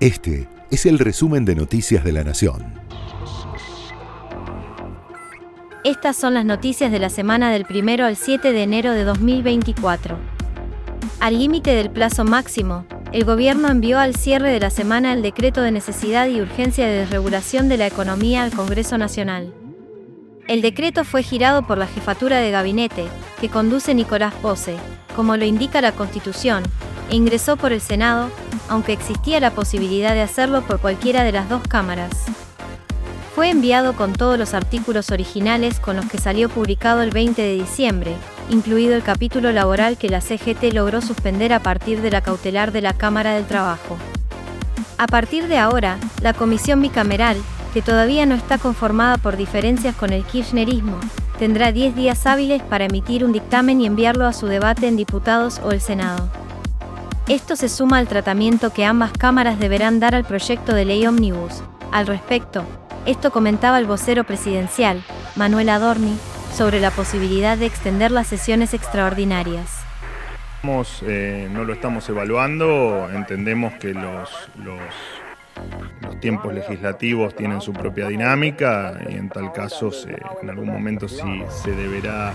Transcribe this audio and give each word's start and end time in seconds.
Este 0.00 0.48
es 0.70 0.86
el 0.86 0.98
resumen 0.98 1.44
de 1.44 1.54
Noticias 1.54 2.02
de 2.02 2.12
la 2.12 2.24
Nación. 2.24 2.72
Estas 5.84 6.16
son 6.16 6.32
las 6.32 6.46
noticias 6.46 6.90
de 6.90 6.98
la 6.98 7.10
semana 7.10 7.52
del 7.52 7.66
1 7.68 8.06
al 8.06 8.16
7 8.16 8.50
de 8.50 8.62
enero 8.62 8.92
de 8.92 9.04
2024. 9.04 10.16
Al 11.20 11.38
límite 11.38 11.74
del 11.74 11.90
plazo 11.90 12.24
máximo, 12.24 12.86
el 13.12 13.26
gobierno 13.26 13.68
envió 13.68 13.98
al 13.98 14.16
cierre 14.16 14.50
de 14.50 14.60
la 14.60 14.70
semana 14.70 15.12
el 15.12 15.20
decreto 15.20 15.60
de 15.60 15.70
necesidad 15.70 16.28
y 16.28 16.40
urgencia 16.40 16.86
de 16.86 17.00
desregulación 17.00 17.68
de 17.68 17.76
la 17.76 17.86
economía 17.86 18.42
al 18.42 18.52
Congreso 18.52 18.96
Nacional. 18.96 19.52
El 20.48 20.62
decreto 20.62 21.04
fue 21.04 21.22
girado 21.22 21.66
por 21.66 21.76
la 21.76 21.86
jefatura 21.86 22.38
de 22.38 22.50
gabinete, 22.50 23.04
que 23.38 23.50
conduce 23.50 23.94
Nicolás 23.94 24.32
Pose, 24.40 24.76
como 25.14 25.36
lo 25.36 25.44
indica 25.44 25.82
la 25.82 25.92
Constitución, 25.92 26.62
e 27.10 27.16
ingresó 27.16 27.58
por 27.58 27.74
el 27.74 27.82
Senado, 27.82 28.30
aunque 28.70 28.92
existía 28.94 29.40
la 29.40 29.50
posibilidad 29.50 30.14
de 30.14 30.22
hacerlo 30.22 30.62
por 30.62 30.80
cualquiera 30.80 31.24
de 31.24 31.32
las 31.32 31.48
dos 31.50 31.60
cámaras. 31.68 32.10
Fue 33.34 33.50
enviado 33.50 33.94
con 33.94 34.12
todos 34.12 34.38
los 34.38 34.54
artículos 34.54 35.10
originales 35.10 35.80
con 35.80 35.96
los 35.96 36.06
que 36.06 36.18
salió 36.18 36.48
publicado 36.48 37.02
el 37.02 37.10
20 37.10 37.42
de 37.42 37.54
diciembre, 37.54 38.14
incluido 38.48 38.94
el 38.94 39.02
capítulo 39.02 39.52
laboral 39.52 39.98
que 39.98 40.08
la 40.08 40.20
CGT 40.20 40.72
logró 40.72 41.00
suspender 41.00 41.52
a 41.52 41.60
partir 41.60 42.00
de 42.00 42.10
la 42.10 42.20
cautelar 42.20 42.72
de 42.72 42.80
la 42.80 42.94
Cámara 42.94 43.34
del 43.34 43.46
Trabajo. 43.46 43.96
A 44.98 45.06
partir 45.06 45.48
de 45.48 45.58
ahora, 45.58 45.98
la 46.22 46.32
comisión 46.32 46.80
bicameral, 46.80 47.36
que 47.74 47.82
todavía 47.82 48.26
no 48.26 48.34
está 48.34 48.58
conformada 48.58 49.16
por 49.16 49.36
diferencias 49.36 49.96
con 49.96 50.12
el 50.12 50.24
kirchnerismo, 50.24 50.98
tendrá 51.38 51.72
10 51.72 51.96
días 51.96 52.26
hábiles 52.26 52.62
para 52.62 52.84
emitir 52.84 53.24
un 53.24 53.32
dictamen 53.32 53.80
y 53.80 53.86
enviarlo 53.86 54.26
a 54.26 54.32
su 54.32 54.46
debate 54.46 54.86
en 54.86 54.96
diputados 54.96 55.60
o 55.64 55.70
el 55.70 55.80
Senado. 55.80 56.39
Esto 57.30 57.54
se 57.54 57.68
suma 57.68 57.98
al 57.98 58.08
tratamiento 58.08 58.72
que 58.72 58.84
ambas 58.84 59.12
cámaras 59.12 59.60
deberán 59.60 60.00
dar 60.00 60.16
al 60.16 60.24
proyecto 60.24 60.74
de 60.74 60.84
ley 60.84 61.06
Omnibus. 61.06 61.62
Al 61.92 62.08
respecto, 62.08 62.64
esto 63.06 63.30
comentaba 63.30 63.78
el 63.78 63.86
vocero 63.86 64.24
presidencial, 64.24 65.04
Manuel 65.36 65.68
Adorni, 65.68 66.18
sobre 66.52 66.80
la 66.80 66.90
posibilidad 66.90 67.56
de 67.56 67.66
extender 67.66 68.10
las 68.10 68.26
sesiones 68.26 68.74
extraordinarias. 68.74 69.80
Eh, 71.02 71.48
no 71.52 71.62
lo 71.62 71.72
estamos 71.72 72.08
evaluando, 72.08 73.08
entendemos 73.14 73.74
que 73.74 73.94
los, 73.94 74.28
los, 74.56 74.80
tiempos 76.20 76.52
legislativos 76.52 77.36
tienen 77.36 77.60
su 77.60 77.72
propia 77.72 78.08
dinámica 78.08 78.98
y 79.08 79.14
en 79.14 79.28
tal 79.28 79.52
caso 79.52 79.92
en 80.42 80.50
algún 80.50 80.66
momento 80.66 81.06
sí 81.06 81.44
se 81.62 81.70
deberá 81.70 82.34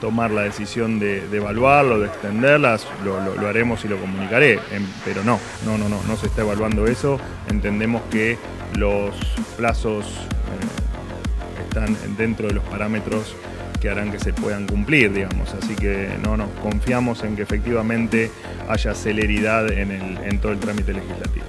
tomar 0.00 0.30
la 0.30 0.42
decisión 0.42 0.98
de, 0.98 1.24
evaluarlo, 1.32 2.00
de 2.00 2.06
extenderlas, 2.06 2.86
lo, 3.04 3.46
haremos 3.46 3.84
y 3.84 3.88
lo 3.88 3.98
comunicaré. 3.98 4.58
pero 5.04 5.22
no, 5.24 5.38
no, 5.64 5.78
no, 5.78 5.88
no, 5.88 6.02
no 6.02 6.16
se 6.16 6.26
está 6.26 6.42
evaluando 6.42 6.86
eso. 6.86 7.20
Entendemos 7.48 8.02
que 8.10 8.38
los 8.76 9.14
plazos 9.56 10.06
eh, 10.06 11.62
están 11.68 11.96
dentro 12.16 12.48
de 12.48 12.54
los 12.54 12.64
parámetros 12.64 13.34
que 13.80 13.88
harán 13.88 14.12
que 14.12 14.18
se 14.18 14.32
puedan 14.32 14.66
cumplir, 14.66 15.12
digamos. 15.12 15.54
Así 15.54 15.74
que 15.74 16.10
no, 16.22 16.36
no, 16.36 16.48
confiamos 16.62 17.22
en 17.24 17.36
que 17.36 17.42
efectivamente 17.42 18.30
haya 18.68 18.94
celeridad 18.94 19.70
en, 19.72 19.90
el, 19.90 20.18
en 20.18 20.38
todo 20.40 20.52
el 20.52 20.58
trámite 20.58 20.92
legislativo. 20.92 21.46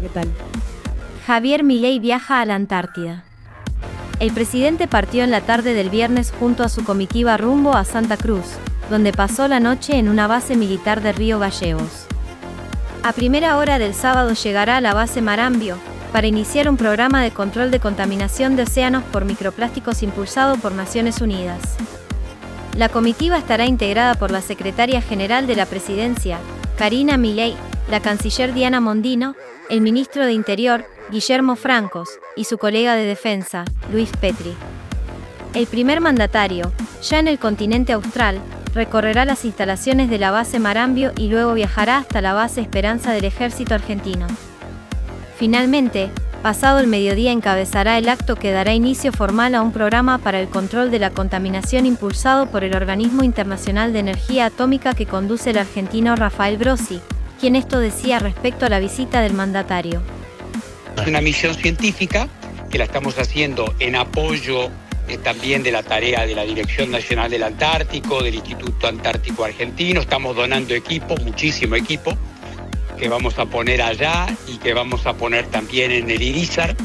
¿qué 0.00 0.08
tal? 0.08 0.28
Javier 1.26 1.62
Milei 1.62 1.98
viaja 1.98 2.40
a 2.40 2.44
la 2.44 2.54
Antártida. 2.54 3.24
El 4.22 4.30
presidente 4.30 4.86
partió 4.86 5.24
en 5.24 5.32
la 5.32 5.40
tarde 5.40 5.74
del 5.74 5.90
viernes 5.90 6.32
junto 6.38 6.62
a 6.62 6.68
su 6.68 6.84
comitiva 6.84 7.36
rumbo 7.36 7.74
a 7.74 7.84
Santa 7.84 8.16
Cruz, 8.16 8.44
donde 8.88 9.12
pasó 9.12 9.48
la 9.48 9.58
noche 9.58 9.96
en 9.96 10.08
una 10.08 10.28
base 10.28 10.54
militar 10.54 11.02
de 11.02 11.10
Río 11.10 11.40
Gallegos. 11.40 12.06
A 13.02 13.12
primera 13.14 13.56
hora 13.56 13.80
del 13.80 13.94
sábado 13.94 14.32
llegará 14.34 14.76
a 14.76 14.80
la 14.80 14.94
base 14.94 15.20
Marambio, 15.22 15.76
para 16.12 16.28
iniciar 16.28 16.68
un 16.68 16.76
programa 16.76 17.20
de 17.20 17.32
control 17.32 17.72
de 17.72 17.80
contaminación 17.80 18.54
de 18.54 18.62
océanos 18.62 19.02
por 19.02 19.24
microplásticos 19.24 20.04
impulsado 20.04 20.56
por 20.56 20.70
Naciones 20.70 21.20
Unidas. 21.20 21.58
La 22.76 22.88
comitiva 22.90 23.38
estará 23.38 23.66
integrada 23.66 24.14
por 24.14 24.30
la 24.30 24.40
secretaria 24.40 25.02
general 25.02 25.48
de 25.48 25.56
la 25.56 25.66
presidencia, 25.66 26.38
Karina 26.78 27.16
Milei, 27.16 27.56
la 27.90 27.98
canciller 27.98 28.54
Diana 28.54 28.80
Mondino, 28.80 29.34
el 29.72 29.80
ministro 29.80 30.26
de 30.26 30.34
Interior, 30.34 30.84
Guillermo 31.10 31.56
Francos, 31.56 32.10
y 32.36 32.44
su 32.44 32.58
colega 32.58 32.94
de 32.94 33.06
defensa, 33.06 33.64
Luis 33.90 34.10
Petri. 34.20 34.52
El 35.54 35.66
primer 35.66 36.02
mandatario, 36.02 36.70
ya 37.02 37.18
en 37.18 37.26
el 37.26 37.38
continente 37.38 37.94
austral, 37.94 38.38
recorrerá 38.74 39.24
las 39.24 39.46
instalaciones 39.46 40.10
de 40.10 40.18
la 40.18 40.30
base 40.30 40.58
Marambio 40.58 41.12
y 41.16 41.28
luego 41.28 41.54
viajará 41.54 41.96
hasta 41.96 42.20
la 42.20 42.34
base 42.34 42.60
Esperanza 42.60 43.14
del 43.14 43.24
ejército 43.24 43.72
argentino. 43.72 44.26
Finalmente, 45.38 46.10
pasado 46.42 46.78
el 46.78 46.86
mediodía 46.86 47.32
encabezará 47.32 47.96
el 47.96 48.10
acto 48.10 48.36
que 48.36 48.52
dará 48.52 48.74
inicio 48.74 49.10
formal 49.10 49.54
a 49.54 49.62
un 49.62 49.72
programa 49.72 50.18
para 50.18 50.38
el 50.38 50.48
control 50.48 50.90
de 50.90 50.98
la 50.98 51.08
contaminación 51.08 51.86
impulsado 51.86 52.44
por 52.44 52.62
el 52.62 52.76
Organismo 52.76 53.22
Internacional 53.22 53.94
de 53.94 54.00
Energía 54.00 54.44
Atómica 54.44 54.92
que 54.92 55.06
conduce 55.06 55.48
el 55.48 55.56
argentino 55.56 56.14
Rafael 56.14 56.58
Grossi, 56.58 57.00
quien 57.42 57.56
esto 57.56 57.80
decía 57.80 58.20
respecto 58.20 58.66
a 58.66 58.68
la 58.68 58.78
visita 58.78 59.20
del 59.20 59.32
mandatario. 59.32 60.00
Es 60.96 61.08
una 61.08 61.20
misión 61.20 61.56
científica 61.56 62.28
que 62.70 62.78
la 62.78 62.84
estamos 62.84 63.18
haciendo 63.18 63.74
en 63.80 63.96
apoyo 63.96 64.66
eh, 65.08 65.18
también 65.20 65.64
de 65.64 65.72
la 65.72 65.82
tarea 65.82 66.24
de 66.24 66.36
la 66.36 66.44
Dirección 66.44 66.92
Nacional 66.92 67.32
del 67.32 67.42
Antártico, 67.42 68.22
del 68.22 68.36
Instituto 68.36 68.86
Antártico 68.86 69.44
Argentino. 69.44 70.02
Estamos 70.02 70.36
donando 70.36 70.72
equipo, 70.72 71.16
muchísimo 71.16 71.74
equipo, 71.74 72.16
que 72.96 73.08
vamos 73.08 73.36
a 73.40 73.46
poner 73.46 73.82
allá 73.82 74.28
y 74.46 74.58
que 74.58 74.72
vamos 74.72 75.04
a 75.06 75.14
poner 75.14 75.46
también 75.46 75.90
en 75.90 76.12
el 76.12 76.22
Irizar 76.22 76.76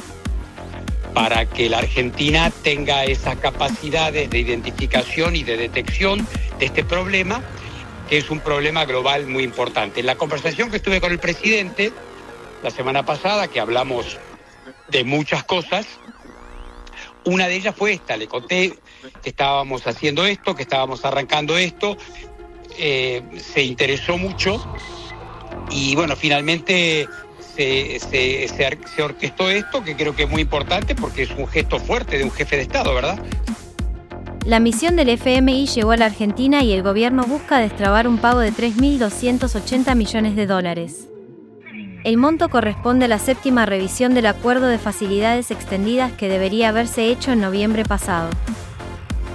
para 1.14 1.46
que 1.46 1.70
la 1.70 1.78
Argentina 1.78 2.52
tenga 2.64 3.06
esas 3.06 3.36
capacidades 3.38 4.32
de 4.32 4.40
identificación 4.40 5.36
y 5.36 5.44
de 5.44 5.56
detección 5.56 6.26
de 6.58 6.66
este 6.66 6.84
problema, 6.84 7.44
que 8.10 8.18
es 8.18 8.30
un 8.30 8.40
problema 8.40 8.86
global 8.86 9.28
muy 9.28 9.44
importante. 9.44 10.00
En 10.00 10.06
la 10.06 10.16
conversación 10.16 10.70
que 10.70 10.78
estuve 10.78 11.02
con 11.02 11.12
el 11.12 11.20
presidente, 11.20 11.92
la 12.64 12.72
semana 12.72 13.06
pasada, 13.06 13.48
que 13.48 13.60
hablamos 13.60 14.18
de 14.90 15.04
muchas 15.04 15.44
cosas. 15.44 15.86
Una 17.26 17.48
de 17.48 17.56
ellas 17.56 17.76
fue 17.76 17.94
esta, 17.94 18.16
le 18.16 18.28
conté 18.28 18.80
que 19.22 19.30
estábamos 19.30 19.86
haciendo 19.86 20.26
esto, 20.26 20.56
que 20.56 20.64
estábamos 20.64 21.04
arrancando 21.04 21.58
esto, 21.58 21.98
eh, 22.78 23.22
se 23.38 23.64
interesó 23.64 24.18
mucho 24.18 24.66
y 25.70 25.96
bueno, 25.96 26.16
finalmente 26.16 27.08
se, 27.56 28.00
se, 28.00 29.04
orquestó 29.04 29.50
esto, 29.50 29.84
que 29.84 29.96
creo 29.96 30.16
que 30.16 30.24
es 30.24 30.30
muy 30.30 30.42
importante 30.42 30.96
porque 30.96 31.24
es 31.24 31.32
un 31.32 31.48
gesto 31.48 31.80
fuerte 31.80 32.18
de 32.18 32.24
un 32.24 32.32
jefe 32.32 32.56
de 32.56 32.62
Estado, 32.62 32.94
¿verdad? 32.94 33.20
La 34.48 34.62
misión 34.62 34.96
del 34.96 35.10
FMI 35.10 35.66
llegó 35.66 35.92
a 35.92 35.98
la 35.98 36.06
Argentina 36.06 36.64
y 36.64 36.72
el 36.72 36.82
gobierno 36.82 37.26
busca 37.26 37.60
destrabar 37.60 38.08
un 38.08 38.18
pago 38.18 38.40
de 38.40 38.54
3.280 38.54 39.94
millones 39.94 40.38
de 40.38 40.48
dólares. 40.48 41.10
El 42.06 42.16
monto 42.16 42.48
corresponde 42.48 43.04
a 43.04 43.08
la 43.10 43.20
séptima 43.20 43.66
revisión 43.66 44.14
del 44.14 44.26
acuerdo 44.26 44.68
de 44.68 44.78
facilidades 44.78 45.52
extendidas 45.52 46.14
que 46.14 46.30
debería 46.30 46.70
haberse 46.70 47.12
hecho 47.12 47.34
en 47.34 47.42
noviembre 47.42 47.84
pasado. 47.84 48.30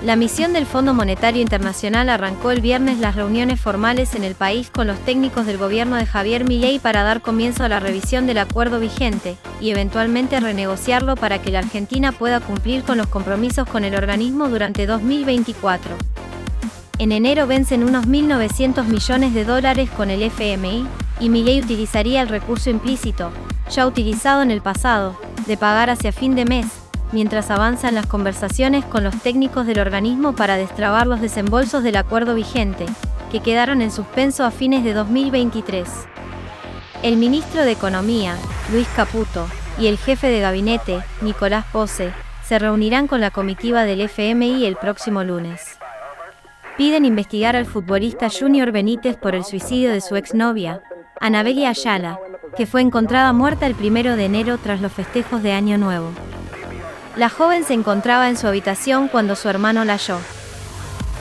La 0.04 0.16
misión 0.16 0.52
del 0.52 0.66
Fondo 0.66 0.94
Monetario 0.94 1.40
Internacional 1.40 2.08
arrancó 2.08 2.50
el 2.50 2.60
viernes 2.60 2.98
las 2.98 3.14
reuniones 3.14 3.60
formales 3.60 4.16
en 4.16 4.24
el 4.24 4.34
país 4.34 4.68
con 4.68 4.88
los 4.88 4.98
técnicos 4.98 5.46
del 5.46 5.58
gobierno 5.58 5.94
de 5.94 6.06
Javier 6.06 6.44
Milei 6.44 6.80
para 6.80 7.04
dar 7.04 7.22
comienzo 7.22 7.62
a 7.62 7.68
la 7.68 7.78
revisión 7.78 8.26
del 8.26 8.38
acuerdo 8.38 8.80
vigente 8.80 9.36
y 9.60 9.70
eventualmente 9.70 10.40
renegociarlo 10.40 11.14
para 11.14 11.40
que 11.40 11.52
la 11.52 11.60
Argentina 11.60 12.10
pueda 12.10 12.40
cumplir 12.40 12.82
con 12.82 12.98
los 12.98 13.06
compromisos 13.06 13.68
con 13.68 13.84
el 13.84 13.94
organismo 13.94 14.48
durante 14.48 14.86
2024. 14.86 15.94
En 16.98 17.12
enero 17.12 17.46
vencen 17.46 17.84
unos 17.84 18.08
1.900 18.08 18.84
millones 18.86 19.34
de 19.34 19.44
dólares 19.44 19.88
con 19.88 20.10
el 20.10 20.24
FMI, 20.24 20.84
y 21.20 21.28
Milei 21.28 21.60
utilizaría 21.60 22.22
el 22.22 22.28
recurso 22.28 22.70
implícito, 22.70 23.30
ya 23.70 23.86
utilizado 23.86 24.42
en 24.42 24.50
el 24.50 24.62
pasado, 24.62 25.16
de 25.46 25.56
pagar 25.56 25.90
hacia 25.90 26.10
fin 26.10 26.34
de 26.34 26.44
mes, 26.44 26.81
mientras 27.12 27.50
avanzan 27.50 27.94
las 27.94 28.06
conversaciones 28.06 28.84
con 28.84 29.04
los 29.04 29.16
técnicos 29.22 29.66
del 29.66 29.78
organismo 29.78 30.34
para 30.34 30.56
destrabar 30.56 31.06
los 31.06 31.20
desembolsos 31.20 31.82
del 31.82 31.96
acuerdo 31.96 32.34
vigente, 32.34 32.86
que 33.30 33.40
quedaron 33.40 33.80
en 33.82 33.90
suspenso 33.90 34.44
a 34.44 34.50
fines 34.50 34.82
de 34.84 34.94
2023. 34.94 35.88
El 37.02 37.16
ministro 37.16 37.64
de 37.64 37.72
Economía, 37.72 38.36
Luis 38.72 38.88
Caputo, 38.96 39.46
y 39.78 39.86
el 39.86 39.98
jefe 39.98 40.28
de 40.28 40.40
gabinete, 40.40 41.00
Nicolás 41.22 41.64
Pose, 41.72 42.12
se 42.44 42.58
reunirán 42.58 43.06
con 43.06 43.20
la 43.20 43.30
comitiva 43.30 43.84
del 43.84 44.02
FMI 44.02 44.66
el 44.66 44.76
próximo 44.76 45.24
lunes. 45.24 45.78
Piden 46.76 47.04
investigar 47.04 47.56
al 47.56 47.66
futbolista 47.66 48.28
Junior 48.30 48.72
Benítez 48.72 49.16
por 49.16 49.34
el 49.34 49.44
suicidio 49.44 49.90
de 49.90 50.00
su 50.00 50.16
exnovia, 50.16 50.82
Anabelia 51.20 51.70
Ayala, 51.70 52.18
que 52.56 52.66
fue 52.66 52.80
encontrada 52.80 53.32
muerta 53.32 53.66
el 53.66 53.74
primero 53.74 54.16
de 54.16 54.24
enero 54.24 54.58
tras 54.58 54.80
los 54.80 54.92
festejos 54.92 55.42
de 55.42 55.52
Año 55.52 55.78
Nuevo. 55.78 56.10
La 57.16 57.28
joven 57.28 57.64
se 57.64 57.74
encontraba 57.74 58.30
en 58.30 58.38
su 58.38 58.46
habitación 58.46 59.08
cuando 59.08 59.36
su 59.36 59.48
hermano 59.50 59.84
la 59.84 59.98
halló. 59.98 60.18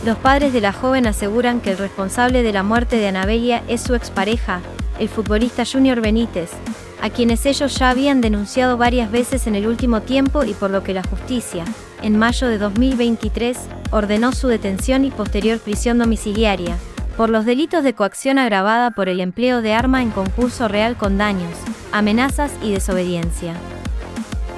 Los 0.06 0.18
padres 0.18 0.54
de 0.54 0.62
la 0.62 0.72
joven 0.72 1.06
aseguran 1.06 1.60
que 1.60 1.72
el 1.72 1.78
responsable 1.78 2.44
de 2.44 2.54
la 2.54 2.64
muerte 2.64 2.96
de 2.96 3.10
Anabelia 3.10 3.62
es 3.68 3.82
su 3.82 3.94
expareja, 3.94 4.62
el 5.00 5.10
futbolista 5.10 5.64
Junior 5.66 6.00
Benítez, 6.00 6.50
a 7.02 7.10
quienes 7.10 7.46
ellos 7.46 7.78
ya 7.78 7.90
habían 7.90 8.22
denunciado 8.22 8.78
varias 8.78 9.12
veces 9.12 9.48
en 9.48 9.56
el 9.56 9.68
último 9.68 10.02
tiempo 10.02 10.46
y 10.46 10.54
por 10.54 10.70
lo 10.70 10.82
que 10.82 10.94
la 10.94 11.04
justicia, 11.04 11.66
en 12.02 12.18
mayo 12.18 12.48
de 12.48 12.58
2023, 12.58 13.58
ordenó 13.92 14.32
su 14.32 14.48
detención 14.48 15.04
y 15.04 15.12
posterior 15.12 15.60
prisión 15.60 15.98
domiciliaria, 15.98 16.78
por 17.18 17.30
los 17.30 17.46
delitos 17.46 17.84
de 17.84 17.94
coacción 17.94 18.40
agravada 18.40 18.92
por 18.92 19.10
el 19.10 19.20
empleo 19.20 19.62
de 19.62 19.74
arma 19.74 20.02
en 20.02 20.12
concurso 20.12 20.70
real 20.70 20.96
con 20.96 21.18
daños, 21.18 21.52
amenazas 21.92 22.52
y 22.64 22.72
desobediencia. 22.72 23.56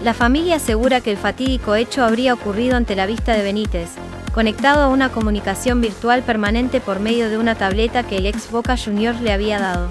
La 0.04 0.14
familia 0.14 0.58
asegura 0.58 1.00
que 1.00 1.12
el 1.12 1.18
fatídico 1.18 1.76
hecho 1.76 2.04
habría 2.04 2.34
ocurrido 2.34 2.76
ante 2.76 2.94
la 2.94 3.06
vista 3.06 3.32
de 3.32 3.42
Benítez, 3.42 3.88
conectado 4.34 4.82
a 4.82 4.90
una 4.90 5.10
comunicación 5.10 5.80
virtual 5.80 6.24
permanente 6.24 6.82
por 6.82 7.00
medio 7.00 7.30
de 7.30 7.38
una 7.38 7.56
tableta 7.56 8.04
que 8.04 8.18
el 8.18 8.26
ex 8.26 8.52
Boca 8.52 8.76
Juniors 8.76 9.22
le 9.22 9.32
había 9.32 9.60
dado. 9.60 9.88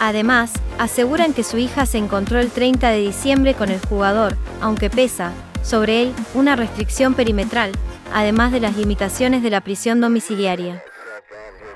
Además, 0.00 0.54
aseguran 0.78 1.34
que 1.34 1.44
su 1.44 1.58
hija 1.58 1.84
se 1.84 1.98
encontró 1.98 2.40
el 2.40 2.50
30 2.50 2.88
de 2.88 3.00
diciembre 3.00 3.52
con 3.52 3.68
el 3.70 3.80
jugador, 3.80 4.38
aunque 4.62 4.88
pesa, 4.88 5.32
sobre 5.62 6.00
él, 6.00 6.14
una 6.32 6.56
restricción 6.56 7.12
perimetral, 7.12 7.72
además 8.14 8.50
de 8.50 8.60
las 8.60 8.78
limitaciones 8.78 9.42
de 9.42 9.50
la 9.50 9.60
prisión 9.60 10.00
domiciliaria. 10.00 10.82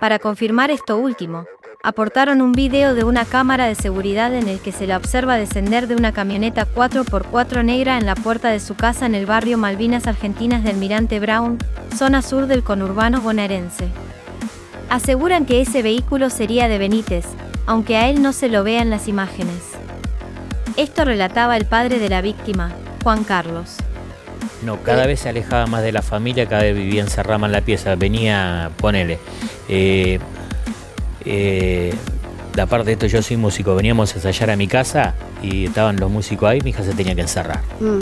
Para 0.00 0.18
confirmar 0.18 0.70
esto 0.70 0.96
último, 0.96 1.44
aportaron 1.82 2.42
un 2.42 2.52
video 2.52 2.94
de 2.94 3.04
una 3.04 3.24
cámara 3.24 3.66
de 3.66 3.74
seguridad 3.74 4.34
en 4.34 4.48
el 4.48 4.60
que 4.60 4.72
se 4.72 4.86
la 4.86 4.96
observa 4.96 5.36
descender 5.36 5.86
de 5.86 5.96
una 5.96 6.12
camioneta 6.12 6.66
4x4 6.72 7.64
negra 7.64 7.98
en 7.98 8.06
la 8.06 8.14
puerta 8.14 8.50
de 8.50 8.60
su 8.60 8.74
casa 8.74 9.06
en 9.06 9.14
el 9.14 9.26
barrio 9.26 9.58
Malvinas 9.58 10.06
Argentinas 10.06 10.64
del 10.64 10.76
Mirante 10.76 11.20
Brown, 11.20 11.58
zona 11.96 12.22
sur 12.22 12.46
del 12.46 12.62
conurbano 12.62 13.20
bonaerense. 13.20 13.88
Aseguran 14.88 15.46
que 15.46 15.60
ese 15.60 15.82
vehículo 15.82 16.30
sería 16.30 16.68
de 16.68 16.78
Benítez, 16.78 17.26
aunque 17.66 17.96
a 17.96 18.08
él 18.08 18.22
no 18.22 18.32
se 18.32 18.48
lo 18.48 18.64
vea 18.64 18.82
en 18.82 18.90
las 18.90 19.08
imágenes. 19.08 19.62
Esto 20.76 21.04
relataba 21.04 21.56
el 21.56 21.64
padre 21.64 21.98
de 21.98 22.08
la 22.08 22.20
víctima, 22.20 22.72
Juan 23.02 23.24
Carlos. 23.24 23.76
No, 24.62 24.82
cada 24.82 25.06
vez 25.06 25.20
se 25.20 25.28
alejaba 25.28 25.66
más 25.66 25.82
de 25.82 25.92
la 25.92 26.02
familia, 26.02 26.46
cada 26.46 26.62
vez 26.62 26.76
vivía 26.76 27.02
encerrada 27.02 27.46
en 27.46 27.52
la 27.52 27.60
pieza. 27.60 27.94
Venía, 27.94 28.70
ponele. 28.78 29.18
Eh, 29.68 30.18
eh, 31.26 31.94
aparte 32.62 32.86
de 32.86 32.92
esto, 32.92 33.06
yo 33.06 33.22
soy 33.22 33.36
músico. 33.36 33.74
Veníamos 33.74 34.12
a 34.12 34.16
ensayar 34.16 34.50
a 34.50 34.56
mi 34.56 34.68
casa 34.68 35.14
y 35.42 35.66
estaban 35.66 35.96
los 35.96 36.10
músicos 36.10 36.48
ahí, 36.48 36.60
mi 36.62 36.70
hija 36.70 36.82
se 36.82 36.94
tenía 36.94 37.14
que 37.14 37.20
encerrar. 37.22 37.60
Mm. 37.80 37.98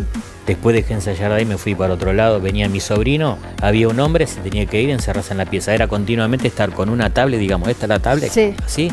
Después 0.46 0.76
dejé 0.76 0.94
ensayar 0.94 1.32
ahí, 1.32 1.44
me 1.44 1.56
fui 1.56 1.74
para 1.74 1.94
otro 1.94 2.12
lado, 2.12 2.40
venía 2.40 2.68
mi 2.68 2.80
sobrino, 2.80 3.38
había 3.62 3.88
un 3.88 3.98
hombre, 3.98 4.26
se 4.26 4.40
tenía 4.40 4.66
que 4.66 4.80
ir 4.82 4.90
y 4.90 4.92
encerrarse 4.92 5.32
en 5.32 5.38
la 5.38 5.46
pieza. 5.46 5.74
Era 5.74 5.88
continuamente 5.88 6.46
estar 6.46 6.72
con 6.72 6.90
una 6.90 7.10
tablet, 7.10 7.40
digamos, 7.40 7.68
esta 7.68 7.86
es 7.86 7.88
la 7.88 7.98
tablet, 7.98 8.30
sí. 8.30 8.54
así. 8.64 8.92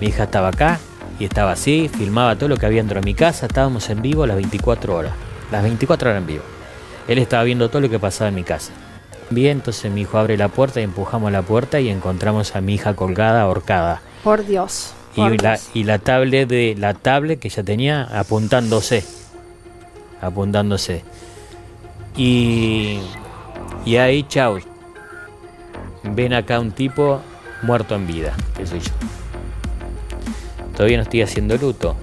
Mi 0.00 0.08
hija 0.08 0.24
estaba 0.24 0.48
acá 0.48 0.78
y 1.18 1.24
estaba 1.24 1.52
así, 1.52 1.88
filmaba 1.88 2.36
todo 2.36 2.48
lo 2.48 2.56
que 2.56 2.66
había 2.66 2.80
dentro 2.80 3.00
de 3.00 3.04
mi 3.04 3.14
casa, 3.14 3.46
estábamos 3.46 3.88
en 3.90 4.02
vivo 4.02 4.26
las 4.26 4.36
24 4.36 4.94
horas. 4.94 5.12
Las 5.50 5.62
24 5.62 6.10
horas 6.10 6.20
en 6.20 6.26
vivo. 6.26 6.42
Él 7.06 7.18
estaba 7.18 7.42
viendo 7.44 7.68
todo 7.68 7.80
lo 7.80 7.88
que 7.88 7.98
pasaba 7.98 8.28
en 8.28 8.34
mi 8.34 8.42
casa. 8.42 8.72
Bien, 9.30 9.58
entonces 9.58 9.90
mi 9.92 10.02
hijo 10.02 10.18
abre 10.18 10.36
la 10.36 10.48
puerta 10.48 10.80
y 10.80 10.84
empujamos 10.84 11.30
la 11.30 11.42
puerta 11.42 11.80
y 11.80 11.88
encontramos 11.88 12.56
a 12.56 12.60
mi 12.60 12.74
hija 12.74 12.94
colgada, 12.96 13.42
ahorcada. 13.42 14.00
Por 14.24 14.46
Dios. 14.46 14.92
y, 15.14 15.36
La, 15.38 15.58
y 15.74 15.84
la 15.84 15.98
tablet 15.98 16.48
de 16.48 16.74
la 16.78 16.94
tablet 16.94 17.38
que 17.38 17.48
ya 17.48 17.62
tenía 17.62 18.02
apuntándose. 18.04 19.04
Apuntándose. 20.22 21.04
Y, 22.16 23.00
y 23.84 23.96
ahí, 23.96 24.24
chao. 24.24 24.58
Ven 26.02 26.32
acá 26.32 26.58
un 26.58 26.72
tipo 26.72 27.20
muerto 27.62 27.94
en 27.96 28.06
vida, 28.06 28.34
que 28.56 28.66
soy 28.66 28.80
yo. 28.80 28.90
Todavía 30.74 30.96
no 30.96 31.02
estoy 31.02 31.22
haciendo 31.22 31.56
luto. 31.56 31.96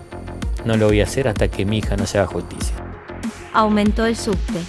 No 0.63 0.77
lo 0.77 0.87
voy 0.87 1.01
a 1.01 1.05
hacer 1.05 1.27
hasta 1.27 1.47
que 1.47 1.65
mi 1.65 1.79
hija 1.79 1.95
no 1.95 2.05
se 2.05 2.17
haga 2.17 2.27
justicia. 2.27 2.75
Aumentó 3.53 4.05
el 4.05 4.15
subte. 4.15 4.59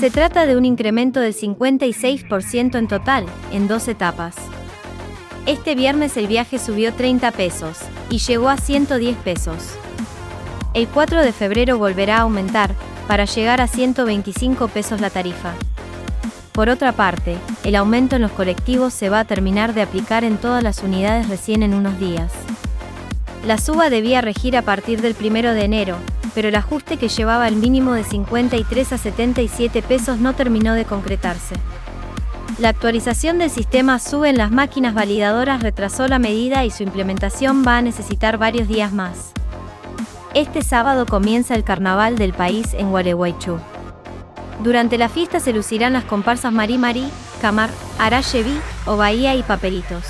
Se 0.00 0.10
trata 0.10 0.46
de 0.46 0.56
un 0.56 0.64
incremento 0.64 1.20
del 1.20 1.34
56% 1.34 2.78
en 2.78 2.88
total, 2.88 3.26
en 3.52 3.68
dos 3.68 3.86
etapas. 3.86 4.34
Este 5.44 5.74
viernes 5.74 6.16
el 6.16 6.26
viaje 6.26 6.58
subió 6.58 6.94
30 6.94 7.30
pesos, 7.32 7.76
y 8.08 8.16
llegó 8.16 8.48
a 8.48 8.56
110 8.56 9.14
pesos. 9.18 9.74
El 10.72 10.88
4 10.88 11.20
de 11.20 11.34
febrero 11.34 11.76
volverá 11.76 12.16
a 12.16 12.20
aumentar, 12.22 12.70
para 13.08 13.26
llegar 13.26 13.60
a 13.60 13.66
125 13.66 14.68
pesos 14.68 15.02
la 15.02 15.10
tarifa. 15.10 15.52
Por 16.52 16.70
otra 16.70 16.92
parte, 16.92 17.36
el 17.62 17.76
aumento 17.76 18.16
en 18.16 18.22
los 18.22 18.32
colectivos 18.32 18.94
se 18.94 19.10
va 19.10 19.20
a 19.20 19.26
terminar 19.26 19.74
de 19.74 19.82
aplicar 19.82 20.24
en 20.24 20.38
todas 20.38 20.62
las 20.62 20.82
unidades 20.82 21.28
recién 21.28 21.62
en 21.62 21.74
unos 21.74 22.00
días. 22.00 22.32
La 23.46 23.58
suba 23.58 23.90
debía 23.90 24.22
regir 24.22 24.56
a 24.56 24.62
partir 24.62 25.02
del 25.02 25.14
1 25.20 25.52
de 25.52 25.62
enero, 25.62 25.96
pero 26.34 26.48
el 26.48 26.54
ajuste 26.54 26.96
que 26.96 27.08
llevaba 27.08 27.48
el 27.48 27.56
mínimo 27.56 27.92
de 27.92 28.04
53 28.04 28.92
a 28.92 28.98
77 28.98 29.82
pesos 29.82 30.18
no 30.18 30.34
terminó 30.34 30.74
de 30.74 30.84
concretarse. 30.84 31.54
La 32.58 32.68
actualización 32.68 33.38
del 33.38 33.50
sistema 33.50 33.98
SUBE 33.98 34.30
en 34.30 34.38
las 34.38 34.50
máquinas 34.50 34.92
validadoras 34.92 35.62
retrasó 35.62 36.08
la 36.08 36.18
medida 36.18 36.64
y 36.64 36.70
su 36.70 36.82
implementación 36.82 37.64
va 37.66 37.78
a 37.78 37.82
necesitar 37.82 38.36
varios 38.36 38.68
días 38.68 38.92
más. 38.92 39.32
Este 40.34 40.62
sábado 40.62 41.06
comienza 41.06 41.54
el 41.54 41.64
carnaval 41.64 42.16
del 42.16 42.32
país 42.32 42.74
en 42.74 42.90
Gualeguaychú. 42.90 43.58
Durante 44.62 44.98
la 44.98 45.08
fiesta 45.08 45.40
se 45.40 45.52
lucirán 45.52 45.94
las 45.94 46.04
comparsas 46.04 46.52
Marí 46.52 46.76
Marí, 46.76 47.08
Camar, 47.40 47.70
Arayeví 47.98 48.60
o 48.84 48.96
Bahía 48.96 49.34
y 49.34 49.42
Papelitos. 49.42 50.04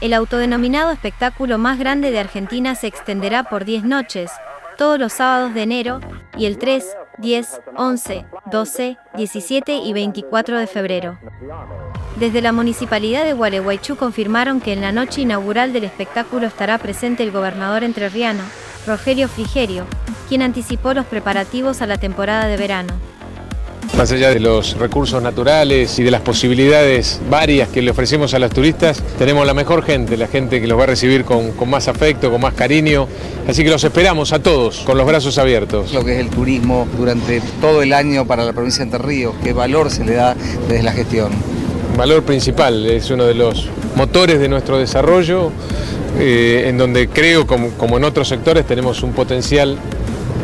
El 0.00 0.14
autodenominado 0.14 0.90
espectáculo 0.90 1.58
más 1.58 1.78
grande 1.78 2.10
de 2.10 2.20
Argentina 2.20 2.74
se 2.74 2.86
extenderá 2.86 3.44
por 3.44 3.64
10 3.64 3.84
noches, 3.84 4.30
todos 4.76 4.98
los 4.98 5.12
sábados 5.12 5.54
de 5.54 5.62
enero, 5.62 6.00
y 6.36 6.46
el 6.46 6.58
3, 6.58 6.84
10, 7.18 7.60
11, 7.76 8.26
12, 8.50 8.98
17 9.16 9.76
y 9.76 9.92
24 9.92 10.58
de 10.58 10.66
febrero. 10.66 11.18
Desde 12.16 12.42
la 12.42 12.52
Municipalidad 12.52 13.24
de 13.24 13.32
Gualeguaychú 13.32 13.96
confirmaron 13.96 14.60
que 14.60 14.72
en 14.72 14.80
la 14.80 14.92
noche 14.92 15.22
inaugural 15.22 15.72
del 15.72 15.84
espectáculo 15.84 16.46
estará 16.46 16.78
presente 16.78 17.22
el 17.22 17.30
gobernador 17.30 17.84
entrerriano, 17.84 18.42
Rogelio 18.86 19.28
Frigerio, 19.28 19.86
quien 20.28 20.42
anticipó 20.42 20.94
los 20.94 21.06
preparativos 21.06 21.82
a 21.82 21.86
la 21.86 21.98
temporada 21.98 22.46
de 22.46 22.56
verano. 22.56 22.94
Más 23.96 24.10
allá 24.10 24.30
de 24.30 24.40
los 24.40 24.76
recursos 24.76 25.22
naturales 25.22 25.98
y 25.98 26.02
de 26.02 26.10
las 26.10 26.20
posibilidades 26.20 27.20
varias 27.30 27.68
que 27.68 27.80
le 27.80 27.92
ofrecemos 27.92 28.34
a 28.34 28.40
los 28.40 28.50
turistas, 28.50 29.00
tenemos 29.18 29.46
la 29.46 29.54
mejor 29.54 29.84
gente, 29.84 30.16
la 30.16 30.26
gente 30.26 30.60
que 30.60 30.66
los 30.66 30.78
va 30.78 30.82
a 30.82 30.86
recibir 30.86 31.24
con, 31.24 31.52
más 31.68 31.86
afecto, 31.86 32.30
con 32.30 32.40
más 32.40 32.54
cariño. 32.54 33.06
Así 33.46 33.62
que 33.62 33.70
los 33.70 33.84
esperamos 33.84 34.32
a 34.32 34.40
todos 34.40 34.78
con 34.80 34.98
los 34.98 35.06
brazos 35.06 35.38
abiertos. 35.38 35.92
Lo 35.92 36.04
que 36.04 36.14
es 36.14 36.20
el 36.20 36.28
turismo 36.28 36.88
durante 36.96 37.40
todo 37.60 37.82
el 37.82 37.92
año 37.92 38.26
para 38.26 38.44
la 38.44 38.52
provincia 38.52 38.84
de 38.84 38.90
Entre 38.90 38.98
Ríos, 38.98 39.34
qué 39.44 39.52
valor 39.52 39.90
se 39.90 40.04
le 40.04 40.14
da 40.14 40.34
desde 40.68 40.82
la 40.82 40.92
gestión. 40.92 41.32
Valor 41.96 42.24
principal, 42.24 42.86
es 42.86 43.10
uno 43.10 43.24
de 43.24 43.34
los 43.34 43.68
motores 43.94 44.40
de 44.40 44.48
nuestro 44.48 44.78
desarrollo, 44.78 45.52
eh, 46.18 46.64
en 46.66 46.78
donde 46.78 47.08
creo, 47.08 47.46
como, 47.46 47.70
como 47.70 47.96
en 47.96 48.04
otros 48.04 48.26
sectores, 48.26 48.66
tenemos 48.66 49.04
un 49.04 49.12
potencial 49.12 49.78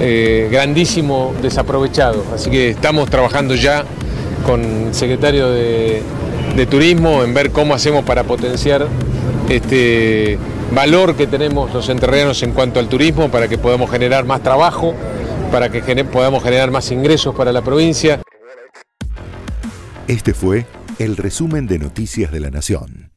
eh, 0.00 0.48
grandísimo 0.50 1.34
desaprovechado. 1.42 2.24
Así 2.34 2.50
que 2.50 2.70
estamos 2.70 3.10
trabajando 3.10 3.54
ya 3.54 3.84
con 4.46 4.62
el 4.62 4.94
secretario 4.94 5.50
de, 5.50 6.02
Turismo 6.68 7.24
en 7.24 7.32
ver 7.32 7.52
cómo 7.52 7.72
hacemos 7.72 8.04
para 8.04 8.24
potenciar 8.24 8.86
este 9.48 10.38
valor 10.74 11.16
que 11.16 11.26
tenemos 11.26 11.72
los 11.72 11.88
enterrenos 11.88 12.42
en 12.42 12.52
cuanto 12.52 12.80
al 12.80 12.88
turismo, 12.88 13.30
para 13.30 13.48
que 13.48 13.56
podamos 13.56 13.90
generar 13.90 14.26
más 14.26 14.42
trabajo, 14.42 14.94
para 15.50 15.70
que 15.70 15.80
podamos 16.04 16.42
generar 16.42 16.70
más 16.70 16.90
ingresos 16.90 17.34
para 17.34 17.50
la 17.50 17.62
provincia. 17.62 18.20
Este 20.06 20.34
fue 20.34 20.66
el 20.98 21.16
resumen 21.16 21.66
de 21.66 21.78
Noticias 21.78 22.30
de 22.30 22.40
la 22.40 22.50
Nación. 22.50 23.09